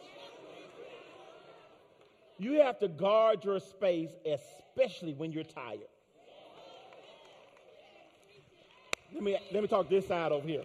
[2.37, 5.79] You have to guard your space, especially when you're tired.
[9.13, 10.63] Let me, let me talk this side over here.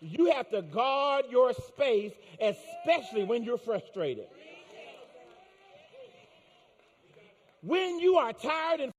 [0.00, 4.26] You have to guard your space, especially when you're frustrated.
[7.62, 8.92] When you are tired and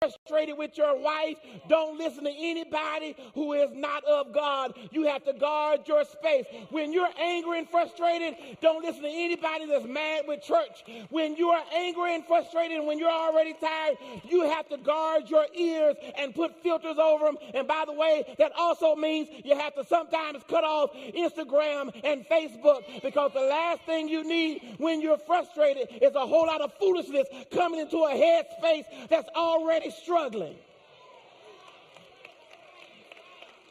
[0.00, 4.72] frustrated with your wife, don't listen to anybody who is not of God.
[4.92, 6.44] You have to guard your space.
[6.70, 10.84] When you're angry and frustrated, don't listen to anybody that's mad with church.
[11.10, 15.46] When you are angry and frustrated, when you're already tired, you have to guard your
[15.52, 17.38] ears and put filters over them.
[17.52, 22.24] And by the way, that also means you have to sometimes cut off Instagram and
[22.28, 26.72] Facebook because the last thing you need when you're frustrated is a whole lot of
[26.74, 30.56] foolishness coming into a headspace that's already struggling.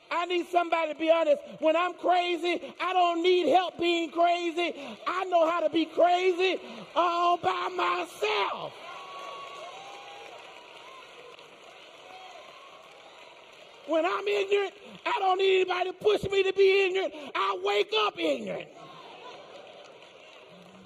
[0.10, 1.42] I need somebody to be honest.
[1.60, 4.74] When I'm crazy, I don't need help being crazy.
[5.06, 6.60] I know how to be crazy
[6.96, 8.74] all by myself.
[13.88, 14.74] When I'm ignorant,
[15.06, 17.14] I don't need anybody to push me to be ignorant.
[17.34, 18.68] I wake up ignorant.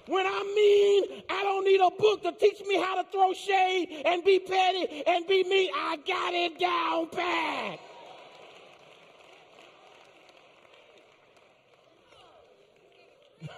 [0.08, 4.02] When I'm mean, I don't need a book to teach me how to throw shade
[4.06, 5.70] and be petty and be mean.
[5.76, 7.80] I got it down pat.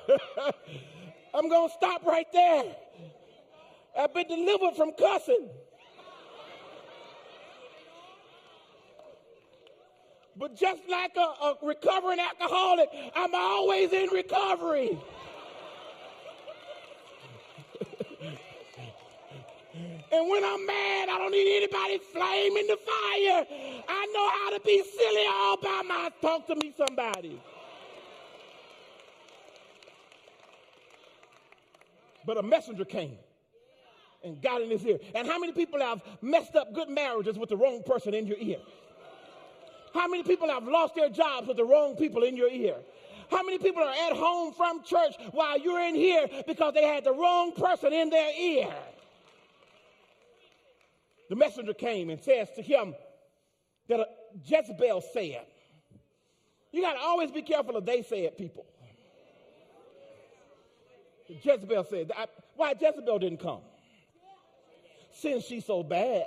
[1.34, 2.76] I'm going to stop right there.
[3.98, 5.50] I've been delivered from cussing.
[10.36, 15.00] But just like a, a recovering alcoholic, I'm always in recovery.
[20.14, 23.46] And when I'm mad, I don't need anybody flaming the fire.
[23.90, 26.14] I know how to be silly all by myself.
[26.22, 27.42] Talk to me, somebody.
[32.28, 33.18] But a messenger came
[34.24, 35.00] and got in his ear.
[35.16, 38.38] And how many people have messed up good marriages with the wrong person in your
[38.38, 38.60] ear?
[39.96, 42.76] How many people have lost their jobs with the wrong people in your ear?
[43.32, 47.04] How many people are at home from church while you're in here because they had
[47.04, 48.74] the wrong person in their ear?
[51.30, 52.96] The messenger came and says to him
[53.88, 54.06] that uh,
[54.46, 55.46] Jezebel said,
[56.72, 58.66] you got to always be careful of they said people.
[61.28, 62.12] Jezebel said,
[62.56, 63.62] why Jezebel didn't come?
[65.14, 66.26] Since she's so bad.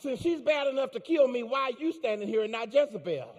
[0.00, 3.34] Since she's bad enough to kill me, why are you standing here and not Jezebel?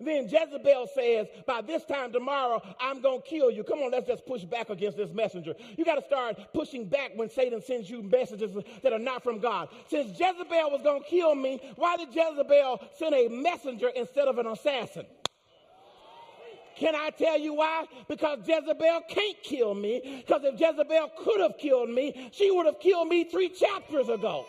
[0.00, 3.64] Then Jezebel says, By this time tomorrow, I'm going to kill you.
[3.64, 5.54] Come on, let's just push back against this messenger.
[5.76, 9.38] You got to start pushing back when Satan sends you messages that are not from
[9.38, 9.68] God.
[9.88, 14.38] Since Jezebel was going to kill me, why did Jezebel send a messenger instead of
[14.38, 15.06] an assassin?
[16.78, 17.86] Can I tell you why?
[18.06, 20.22] Because Jezebel can't kill me.
[20.24, 24.46] Because if Jezebel could have killed me, she would have killed me three chapters ago.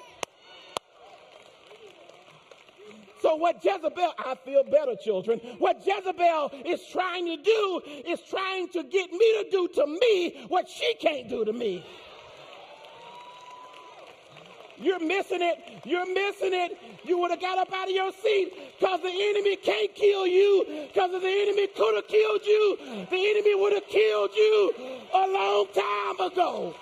[3.30, 5.38] So, what Jezebel, I feel better, children.
[5.60, 10.46] What Jezebel is trying to do is trying to get me to do to me
[10.48, 11.86] what she can't do to me.
[14.80, 15.60] You're missing it.
[15.86, 16.80] You're missing it.
[17.04, 20.88] You would have got up out of your seat because the enemy can't kill you.
[20.92, 22.78] Because if the enemy could have killed you,
[23.12, 24.74] the enemy would have killed you
[25.14, 26.74] a long time ago.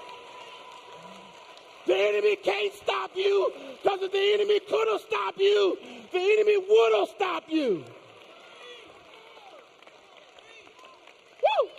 [1.87, 5.77] The enemy can't stop you because if the enemy could have stopped you,
[6.11, 7.85] the enemy would have stopped you.
[11.41, 11.69] Woo!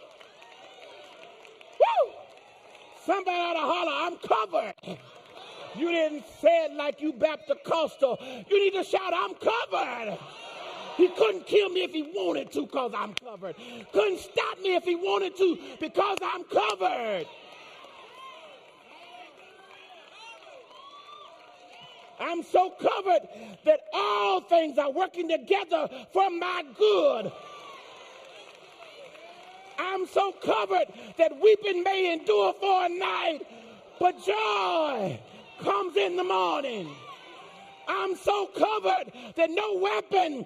[1.79, 2.12] Woo!
[3.05, 4.99] Somebody ought to holler, I'm covered.
[5.77, 7.61] You didn't say it like you Baptist.
[8.01, 10.18] You need to shout, I'm covered.
[10.97, 13.57] He couldn't kill me if he wanted to because I'm covered.
[13.92, 17.27] Couldn't stop me if he wanted to because I'm covered.
[22.20, 23.28] I'm so covered
[23.64, 27.33] that all things are working together for my good.
[29.78, 33.40] I'm so covered that weeping may endure for a night,
[34.00, 35.20] but joy
[35.61, 36.88] comes in the morning.
[37.87, 40.44] I'm so covered that no weapon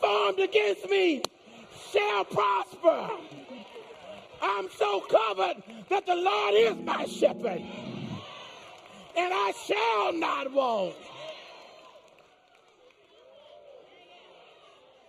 [0.00, 1.22] formed against me
[1.92, 3.10] shall prosper.
[4.42, 7.62] I'm so covered that the Lord is my shepherd,
[9.16, 10.94] and I shall not want.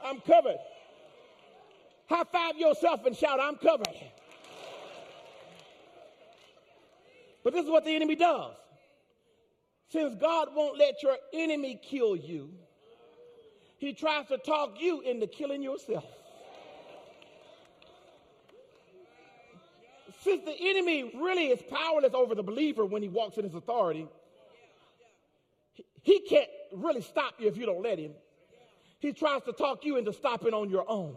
[0.04, 0.60] I'm covered.
[2.10, 3.88] High five yourself and shout, I'm covered.
[7.44, 8.56] But this is what the enemy does.
[9.90, 12.52] Since God won't let your enemy kill you,
[13.78, 16.06] he tries to talk you into killing yourself.
[20.24, 24.08] Since the enemy really is powerless over the believer when he walks in his authority,
[26.04, 28.12] he can't really stop you if you don't let him.
[29.02, 31.16] He tries to talk you into stopping on your own.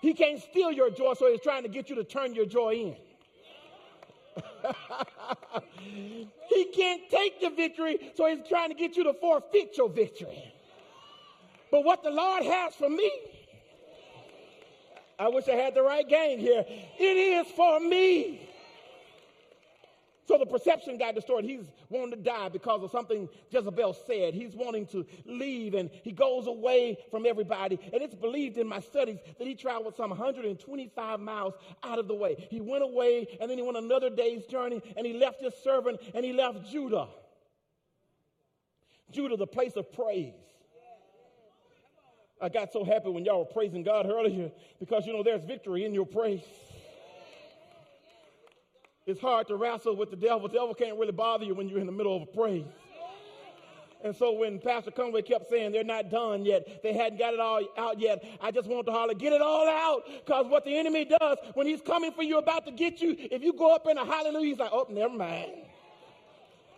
[0.00, 2.74] He can't steal your joy, so he's trying to get you to turn your joy
[2.74, 2.96] in.
[6.48, 10.52] he can't take the victory, so he's trying to get you to forfeit your victory.
[11.72, 13.10] But what the Lord has for me,
[15.18, 16.64] I wish I had the right game here.
[16.68, 18.53] It is for me.
[20.26, 21.48] So the perception got distorted.
[21.48, 24.32] He's wanting to die because of something Jezebel said.
[24.32, 27.78] He's wanting to leave and he goes away from everybody.
[27.92, 32.14] And it's believed in my studies that he traveled some 125 miles out of the
[32.14, 32.46] way.
[32.50, 36.00] He went away and then he went another day's journey and he left his servant
[36.14, 37.08] and he left Judah.
[39.10, 40.32] Judah, the place of praise.
[42.40, 44.50] I got so happy when y'all were praising God earlier
[44.80, 46.42] because you know there's victory in your praise.
[49.06, 50.48] It's hard to wrestle with the devil.
[50.48, 52.64] The devil can't really bother you when you're in the middle of a praise.
[54.02, 57.40] And so when Pastor Conway kept saying they're not done yet, they hadn't got it
[57.40, 60.04] all out yet, I just want to holler, get it all out.
[60.24, 63.42] Because what the enemy does when he's coming for you, about to get you, if
[63.42, 65.52] you go up in a hallelujah, he's like, oh, never mind.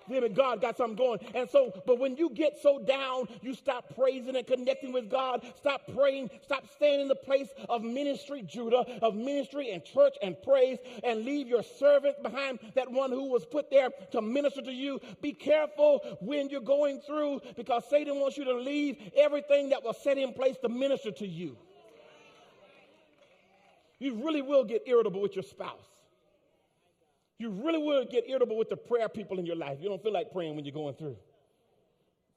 [0.08, 1.20] Then God got something going.
[1.34, 5.46] And so, but when you get so down, you stop praising and connecting with God.
[5.56, 6.30] Stop praying.
[6.42, 11.24] Stop staying in the place of ministry, Judah, of ministry and church and praise, and
[11.24, 15.00] leave your servant behind, that one who was put there to minister to you.
[15.22, 19.96] Be careful when you're going through because Satan wants you to leave everything that was
[20.02, 21.56] set in place to minister to you.
[23.98, 25.95] You really will get irritable with your spouse.
[27.38, 29.78] You really will get irritable with the prayer people in your life.
[29.80, 31.16] You don't feel like praying when you're going through.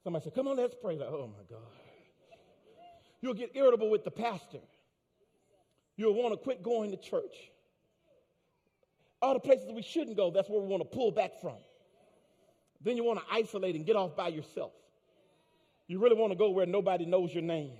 [0.04, 0.96] Somebody said, Come on, let's pray.
[0.96, 1.60] Like, oh my God.
[3.22, 4.60] You'll get irritable with the pastor.
[5.96, 7.34] You'll want to quit going to church.
[9.22, 11.58] All the places we shouldn't go, that's where we want to pull back from.
[12.82, 14.72] Then you want to isolate and get off by yourself.
[15.86, 17.72] You really want to go where nobody knows your name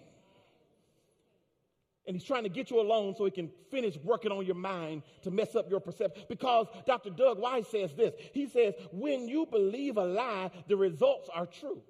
[2.11, 5.05] and he's trying to get you alone so he can finish working on your mind
[5.23, 6.25] to mess up your perception.
[6.29, 7.11] Because Dr.
[7.11, 11.81] Doug Weiss says this he says, when you believe a lie, the results are true.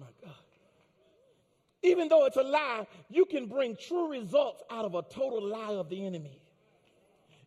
[0.00, 0.32] My God.
[1.82, 5.74] Even though it's a lie, you can bring true results out of a total lie
[5.74, 6.40] of the enemy.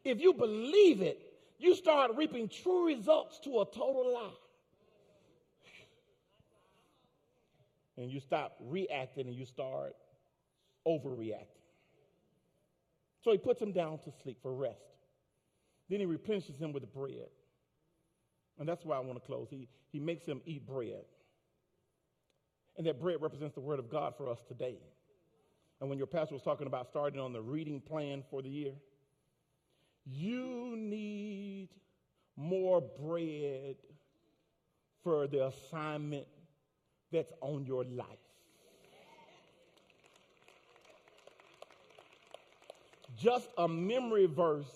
[0.04, 1.20] If you believe it,
[1.58, 4.30] you start reaping true results to a total lie.
[7.98, 9.96] And you stop reacting and you start
[10.88, 11.48] overreacting.
[13.24, 14.80] So he puts him down to sleep for rest.
[15.90, 17.28] Then he replenishes him with bread.
[18.60, 19.48] And that's why I want to close.
[19.50, 21.04] He, he makes him eat bread.
[22.78, 24.78] And that bread represents the word of God for us today.
[25.80, 28.74] And when your pastor was talking about starting on the reading plan for the year,
[30.06, 31.70] you need
[32.36, 33.76] more bread
[35.04, 36.28] for the assignment
[37.12, 38.08] that's on your life.
[43.18, 44.70] Just a memory verse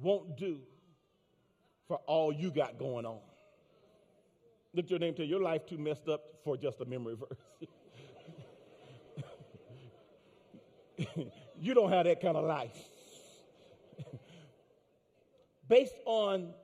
[0.00, 0.58] won't do
[1.86, 3.18] for all you got going on.
[4.74, 7.38] Look your name, to your life too messed up for just a memory verse.
[11.60, 12.76] you don't have that kind of life.
[15.68, 16.54] Based on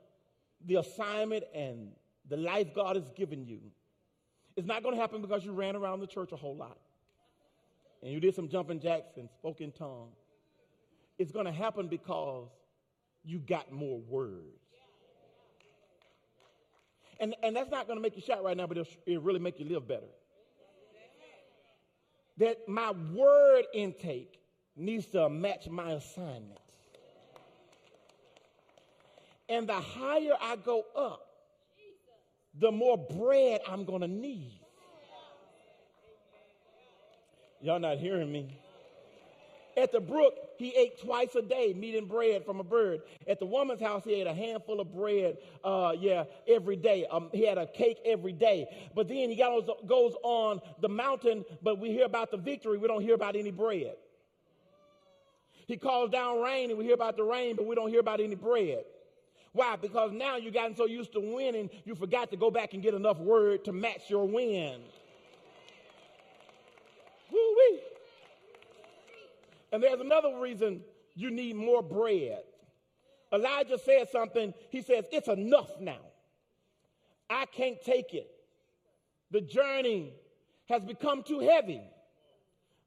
[0.64, 1.88] the assignment and
[2.28, 3.60] the life God has given you,
[4.56, 6.78] it's not going to happen because you ran around the church a whole lot
[8.02, 10.16] and you did some jumping jacks and spoke in tongues.
[11.18, 12.48] It's going to happen because
[13.24, 14.60] you got more words.
[17.20, 19.38] And, and that's not going to make you shout right now, but it'll, it'll really
[19.38, 20.02] make you live better.
[22.36, 24.40] That my word intake
[24.76, 26.58] needs to match my assignment.
[29.48, 31.23] And the higher I go up,
[32.60, 34.60] the more bread I'm going to need.
[37.60, 38.58] Y'all not hearing me?
[39.76, 43.00] At the brook, he ate twice a day meat and bread from a bird.
[43.26, 47.06] At the woman's house, he ate a handful of bread, uh, yeah, every day.
[47.10, 48.68] Um, he had a cake every day.
[48.94, 52.78] But then he goes, goes on the mountain, but we hear about the victory.
[52.78, 53.94] We don't hear about any bread.
[55.66, 58.20] He calls down rain, and we hear about the rain, but we don't hear about
[58.20, 58.84] any bread.
[59.54, 59.76] Why?
[59.76, 62.92] Because now you've gotten so used to winning, you forgot to go back and get
[62.92, 64.80] enough word to match your win.
[67.30, 67.80] Woo-wee.
[69.72, 70.82] And there's another reason
[71.14, 72.42] you need more bread.
[73.32, 74.52] Elijah said something.
[74.70, 76.00] He says, It's enough now.
[77.30, 78.28] I can't take it.
[79.30, 80.12] The journey
[80.68, 81.82] has become too heavy.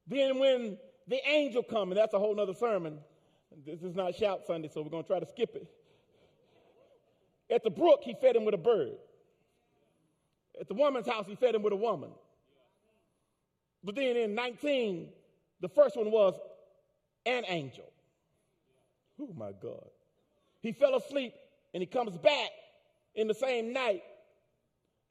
[0.05, 2.99] Then, when the angel comes, and that's a whole nother sermon.
[3.65, 5.67] This is not Shout Sunday, so we're going to try to skip it.
[7.49, 8.97] At the brook, he fed him with a bird.
[10.59, 12.09] At the woman's house, he fed him with a woman.
[13.83, 15.09] But then in 19,
[15.61, 16.33] the first one was
[17.25, 17.89] an angel.
[19.19, 19.87] Oh my God.
[20.61, 21.33] He fell asleep
[21.73, 22.49] and he comes back
[23.15, 24.03] in the same night,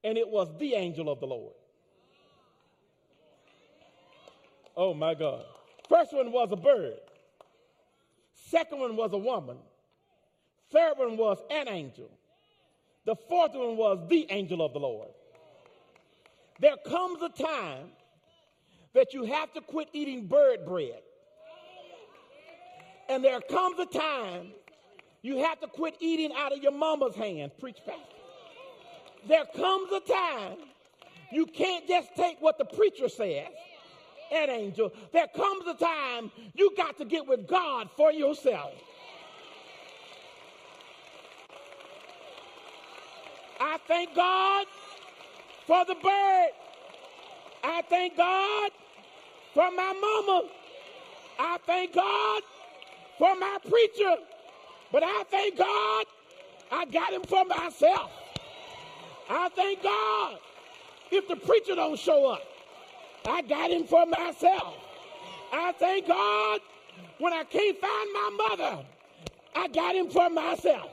[0.05, 1.55] and it was the angel of the Lord.
[4.77, 5.45] Oh my God.
[5.89, 6.99] First one was a bird.
[8.35, 9.57] Second one was a woman.
[10.71, 12.11] Third one was an angel.
[13.07, 15.09] The fourth one was the angel of the Lord.
[16.61, 17.91] There comes a time
[18.95, 21.01] that you have to quit eating bird bread.
[23.09, 24.49] And there comes a time
[25.23, 27.53] you have to quit eating out of your mama's hand.
[27.61, 28.03] Preach, Pastor.
[29.29, 30.57] There comes a time
[31.33, 33.49] you can't just take what the preacher says
[34.33, 34.93] and angel.
[35.13, 38.73] There comes a time you got to get with God for yourself.
[43.61, 44.67] I thank God
[45.67, 46.49] for the bird.
[47.65, 48.71] I thank God
[49.55, 50.49] for my mama.
[51.39, 52.43] I thank God
[53.19, 54.17] for my preacher.
[54.93, 56.05] But I thank God
[56.71, 58.11] I got him for myself.
[59.29, 60.39] I thank God
[61.11, 62.43] if the preacher don't show up.
[63.27, 64.75] I got him for myself.
[65.53, 66.61] I thank God
[67.19, 68.85] when I can't find my mother.
[69.55, 70.91] I got him for myself.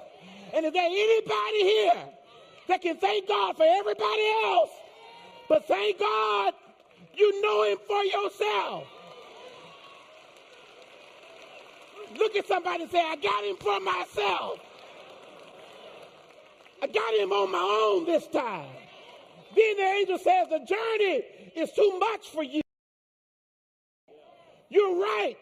[0.54, 2.13] And if there anybody here
[2.68, 4.70] that can thank God for everybody else,
[5.50, 6.54] but thank God
[7.16, 8.86] you know him for yourself.
[12.18, 14.60] Look at somebody and say, I got him for myself.
[16.82, 18.68] I got him on my own this time.
[19.56, 21.24] Then the angel says, The journey
[21.56, 22.62] is too much for you.
[24.70, 25.36] You're right.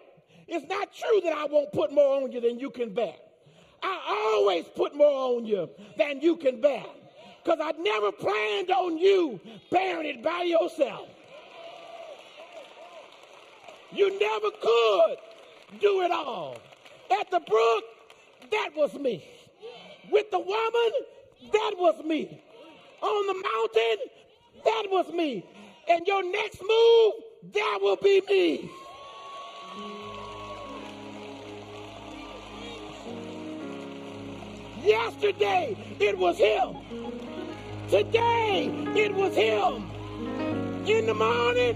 [0.47, 3.15] It's not true that I won't put more on you than you can bear.
[3.81, 6.83] I always put more on you than you can bear.
[7.43, 9.39] Because I never planned on you
[9.71, 11.07] bearing it by yourself.
[13.91, 15.17] You never could
[15.79, 16.57] do it all.
[17.19, 17.83] At the brook,
[18.51, 19.25] that was me.
[20.09, 20.91] With the woman,
[21.51, 22.41] that was me.
[23.01, 24.05] On the mountain,
[24.63, 25.45] that was me.
[25.89, 27.13] And your next move,
[27.53, 28.71] that will be me.
[34.83, 37.20] Yesterday, it was him.
[37.91, 39.91] Today, it was him.
[40.87, 41.75] In the morning,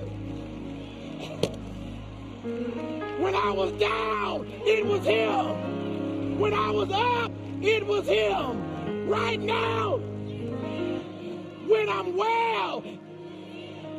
[3.19, 6.39] when I was down, it was him.
[6.39, 9.09] When I was up, it was him.
[9.09, 9.97] Right now,
[11.67, 12.79] when I'm well,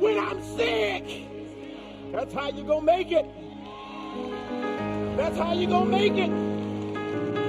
[0.00, 1.04] when I'm sick,
[2.12, 3.26] that's how you gonna make it.
[5.18, 6.30] That's how you gonna make it.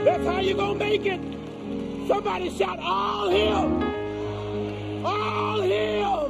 [0.03, 1.21] That's how you gonna make it.
[2.05, 3.86] Somebody shout, all him
[5.07, 6.26] all healed.